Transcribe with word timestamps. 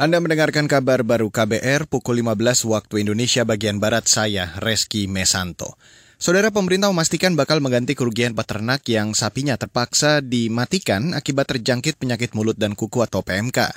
Anda 0.00 0.16
mendengarkan 0.16 0.64
kabar 0.64 1.04
baru 1.04 1.28
KBR 1.28 1.84
pukul 1.84 2.24
15 2.24 2.64
waktu 2.72 3.04
Indonesia 3.04 3.44
bagian 3.44 3.84
Barat 3.84 4.08
saya, 4.08 4.48
Reski 4.56 5.04
Mesanto. 5.04 5.76
Saudara 6.16 6.48
pemerintah 6.48 6.88
memastikan 6.88 7.36
bakal 7.36 7.60
mengganti 7.60 7.92
kerugian 7.92 8.32
peternak 8.32 8.80
yang 8.88 9.12
sapinya 9.12 9.60
terpaksa 9.60 10.24
dimatikan 10.24 11.12
akibat 11.12 11.52
terjangkit 11.52 12.00
penyakit 12.00 12.32
mulut 12.32 12.56
dan 12.56 12.72
kuku 12.72 13.04
atau 13.04 13.20
PMK. 13.20 13.76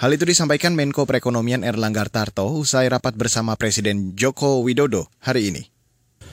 Hal 0.00 0.10
itu 0.16 0.24
disampaikan 0.24 0.72
Menko 0.72 1.04
Perekonomian 1.04 1.60
Erlangga 1.60 2.08
Tarto 2.08 2.48
usai 2.56 2.88
rapat 2.88 3.12
bersama 3.20 3.52
Presiden 3.60 4.16
Joko 4.16 4.64
Widodo 4.64 5.12
hari 5.20 5.52
ini. 5.52 5.68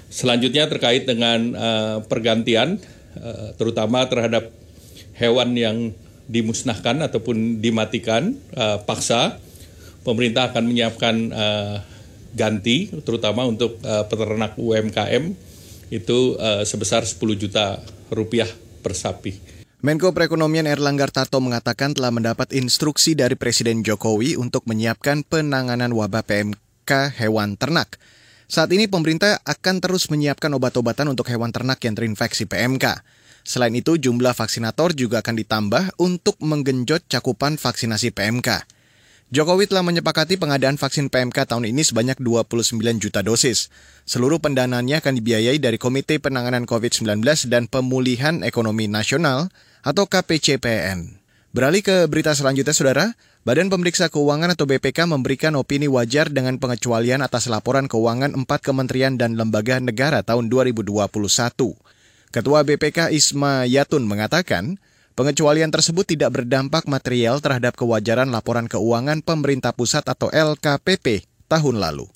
Selanjutnya 0.07 0.71
terkait 0.71 1.04
dengan 1.04 1.52
uh, 1.52 2.00
pergantian, 2.00 2.80
uh, 3.20 3.52
terutama 3.59 4.07
terhadap 4.07 4.55
hewan 5.20 5.52
yang 5.59 5.91
dimusnahkan 6.28 7.02
ataupun 7.07 7.64
dimatikan 7.64 8.36
uh, 8.54 8.84
paksa, 8.84 9.39
pemerintah 10.04 10.52
akan 10.52 10.64
menyiapkan 10.68 11.15
uh, 11.32 11.75
ganti, 12.36 12.92
terutama 13.02 13.47
untuk 13.47 13.79
uh, 13.82 14.06
peternak 14.06 14.60
UMKM 14.60 15.33
itu 15.88 16.36
uh, 16.36 16.68
sebesar 16.68 17.07
10 17.07 17.18
juta 17.39 17.79
rupiah 18.11 18.47
per 18.83 18.93
sapi. 18.93 19.57
Menko 19.78 20.10
Perekonomian 20.11 20.66
Erlangga 20.66 21.07
Tarto 21.07 21.38
mengatakan 21.38 21.93
telah 21.93 22.10
mendapat 22.10 22.50
instruksi 22.52 23.14
dari 23.14 23.38
Presiden 23.38 23.86
Jokowi 23.86 24.33
untuk 24.36 24.66
menyiapkan 24.66 25.21
penanganan 25.21 25.94
wabah 25.94 26.25
PMK 26.25 27.14
hewan 27.21 27.55
ternak. 27.55 27.96
Saat 28.47 28.71
ini 28.74 28.88
pemerintah 28.89 29.38
akan 29.44 29.83
terus 29.83 30.10
menyiapkan 30.10 30.50
obat-obatan 30.55 31.11
untuk 31.11 31.28
hewan 31.30 31.52
ternak 31.52 31.83
yang 31.83 31.94
terinfeksi 31.94 32.47
PMK. 32.47 33.03
Selain 33.47 33.72
itu, 33.72 33.95
jumlah 33.95 34.36
vaksinator 34.36 34.92
juga 34.92 35.23
akan 35.23 35.39
ditambah 35.39 35.83
untuk 36.03 36.36
menggenjot 36.44 37.08
cakupan 37.08 37.55
vaksinasi 37.55 38.11
PMK. 38.11 38.67
Jokowi 39.31 39.72
telah 39.72 39.88
menyepakati 39.88 40.36
pengadaan 40.36 40.75
vaksin 40.75 41.08
PMK 41.08 41.47
tahun 41.47 41.72
ini 41.72 41.80
sebanyak 41.83 42.19
29 42.19 42.80
juta 43.00 43.23
dosis. 43.23 43.72
Seluruh 44.03 44.44
pendanaannya 44.44 44.99
akan 44.99 45.19
dibiayai 45.19 45.63
dari 45.63 45.80
Komite 45.80 46.19
Penanganan 46.19 46.67
COVID-19 46.67 47.23
dan 47.47 47.72
Pemulihan 47.72 48.44
Ekonomi 48.44 48.91
Nasional 48.91 49.47
atau 49.79 50.07
KPCPN. 50.07 51.19
Beralih 51.55 51.83
ke 51.83 52.07
berita 52.11 52.35
selanjutnya, 52.35 52.75
Saudara. 52.75 53.16
Badan 53.47 53.72
Pemeriksa 53.72 54.11
Keuangan 54.11 54.59
atau 54.59 54.67
BPK 54.67 55.07
memberikan 55.07 55.55
opini 55.55 55.88
wajar 55.88 56.27
dengan 56.27 56.59
pengecualian 56.59 57.23
atas 57.23 57.47
laporan 57.47 57.88
keuangan 57.88 58.35
empat 58.35 58.59
kementerian 58.59 59.16
dan 59.16 59.39
lembaga 59.39 59.79
negara 59.79 60.19
tahun 60.19 60.52
2021. 60.52 61.07
Ketua 62.28 62.67
BPK 62.67 63.08
Isma 63.16 63.64
Yatun 63.64 64.03
mengatakan, 64.03 64.75
pengecualian 65.16 65.72
tersebut 65.72 66.03
tidak 66.03 66.36
berdampak 66.36 66.84
material 66.84 67.39
terhadap 67.39 67.80
kewajaran 67.80 68.28
laporan 68.28 68.67
keuangan 68.67 69.23
pemerintah 69.23 69.72
pusat 69.72 70.03
atau 70.03 70.28
LKPP 70.28 71.23
tahun 71.47 71.80
lalu. 71.80 72.11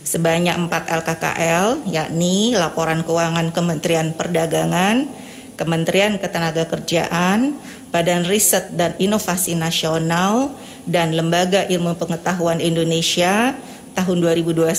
Sebanyak 0.00 0.56
4 0.64 0.96
LKKL, 1.04 1.92
yakni 1.92 2.56
laporan 2.56 3.04
keuangan 3.04 3.52
Kementerian 3.52 4.16
Perdagangan, 4.16 5.04
Kementerian 5.60 6.16
Ketenagakerjaan, 6.16 7.60
Badan 7.92 8.24
Riset 8.24 8.72
dan 8.72 8.96
Inovasi 8.96 9.60
Nasional, 9.60 10.56
dan 10.88 11.12
Lembaga 11.12 11.68
Ilmu 11.68 12.00
Pengetahuan 12.00 12.64
Indonesia 12.64 13.52
tahun 13.92 14.24
2021 14.24 14.72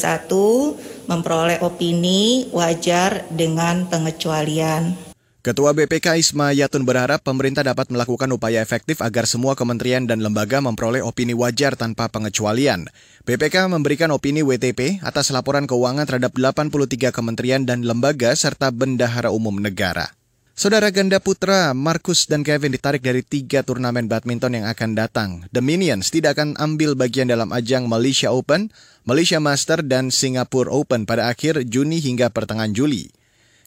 memperoleh 1.10 1.64
opini 1.66 2.50
wajar 2.54 3.26
dengan 3.32 3.88
pengecualian. 3.88 5.12
Ketua 5.42 5.74
BPK 5.74 6.22
Isma 6.22 6.54
Yatun 6.54 6.86
berharap 6.86 7.26
pemerintah 7.26 7.66
dapat 7.66 7.90
melakukan 7.90 8.30
upaya 8.30 8.62
efektif 8.62 9.02
agar 9.02 9.26
semua 9.26 9.58
kementerian 9.58 10.06
dan 10.06 10.22
lembaga 10.22 10.62
memperoleh 10.62 11.02
opini 11.02 11.34
wajar 11.34 11.74
tanpa 11.74 12.14
pengecualian. 12.14 12.86
BPK 13.26 13.66
memberikan 13.66 14.14
opini 14.14 14.46
WTP 14.46 15.02
atas 15.02 15.34
laporan 15.34 15.66
keuangan 15.66 16.06
terhadap 16.06 16.38
83 16.38 17.10
kementerian 17.10 17.66
dan 17.66 17.82
lembaga 17.82 18.38
serta 18.38 18.70
bendahara 18.70 19.34
umum 19.34 19.58
negara. 19.58 20.14
Saudara 20.61 20.94
ganda 20.94 21.17
putra 21.17 21.73
Marcus 21.73 22.30
dan 22.30 22.45
Kevin 22.45 22.70
ditarik 22.70 23.02
dari 23.02 23.26
tiga 23.26 23.66
turnamen 23.66 24.05
badminton 24.05 24.61
yang 24.61 24.70
akan 24.70 24.94
datang. 24.94 25.30
The 25.49 25.58
Minions 25.58 26.14
tidak 26.14 26.38
akan 26.38 26.54
ambil 26.61 26.94
bagian 26.94 27.33
dalam 27.33 27.49
ajang 27.49 27.89
Malaysia 27.89 28.30
Open, 28.30 28.70
Malaysia 29.02 29.42
Master, 29.42 29.82
dan 29.82 30.14
Singapore 30.14 30.70
Open 30.70 31.10
pada 31.10 31.33
akhir 31.33 31.66
Juni 31.66 31.98
hingga 31.98 32.30
pertengahan 32.30 32.77
Juli. 32.77 33.10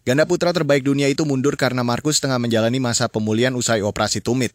Ganda 0.07 0.23
putra 0.23 0.55
terbaik 0.55 0.87
dunia 0.87 1.11
itu 1.11 1.27
mundur 1.27 1.59
karena 1.59 1.83
Marcus 1.83 2.23
tengah 2.23 2.39
menjalani 2.39 2.79
masa 2.79 3.11
pemulihan 3.11 3.59
usai 3.59 3.83
operasi 3.83 4.23
tumit. 4.23 4.55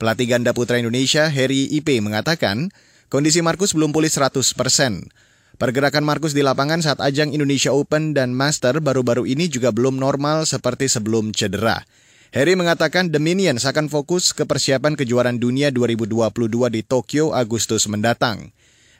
Pelatih 0.00 0.24
ganda 0.24 0.56
putra 0.56 0.80
Indonesia, 0.80 1.28
Harry 1.28 1.68
Ipe, 1.68 2.00
mengatakan 2.00 2.72
kondisi 3.12 3.44
Marcus 3.44 3.76
belum 3.76 3.92
pulih 3.92 4.08
100 4.08 4.40
persen. 4.56 5.12
Pergerakan 5.54 6.02
Markus 6.02 6.34
di 6.34 6.42
lapangan 6.42 6.82
saat 6.82 6.98
ajang 6.98 7.30
Indonesia 7.30 7.70
Open 7.70 8.10
dan 8.10 8.34
Master 8.34 8.82
baru-baru 8.82 9.22
ini 9.22 9.46
juga 9.46 9.70
belum 9.70 10.02
normal 10.02 10.50
seperti 10.50 10.90
sebelum 10.90 11.30
cedera. 11.30 11.86
Harry 12.34 12.58
mengatakan 12.58 13.14
The 13.14 13.22
Minions 13.22 13.62
akan 13.62 13.86
fokus 13.86 14.34
ke 14.34 14.42
persiapan 14.42 14.98
kejuaraan 14.98 15.38
dunia 15.38 15.70
2022 15.70 16.26
di 16.74 16.82
Tokyo 16.82 17.30
Agustus 17.30 17.86
mendatang. 17.86 18.50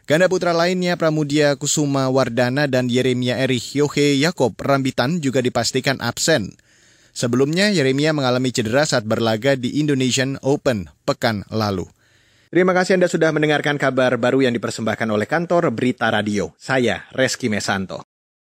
Ganda 0.06 0.30
putra 0.30 0.54
lainnya 0.54 0.94
Pramudia 0.94 1.58
Kusuma 1.58 2.06
Wardana 2.06 2.70
dan 2.70 2.86
Yeremia 2.86 3.34
Erich 3.42 3.74
Yohe 3.74 4.14
Yakob 4.22 4.54
Rambitan 4.54 5.18
juga 5.18 5.42
dipastikan 5.42 5.98
absen. 5.98 6.54
Sebelumnya, 7.10 7.74
Yeremia 7.74 8.14
mengalami 8.14 8.54
cedera 8.54 8.86
saat 8.86 9.02
berlaga 9.02 9.58
di 9.58 9.82
Indonesian 9.82 10.38
Open 10.46 10.86
pekan 11.02 11.42
lalu. 11.50 11.90
Terima 12.54 12.70
kasih 12.70 12.94
Anda 12.94 13.10
sudah 13.10 13.34
mendengarkan 13.34 13.74
kabar 13.82 14.14
baru 14.14 14.46
yang 14.46 14.54
dipersembahkan 14.54 15.10
oleh 15.10 15.26
kantor 15.26 15.74
Berita 15.74 16.06
Radio. 16.06 16.54
Saya 16.54 17.02
Reski 17.10 17.50
Mesanto. 17.50 18.13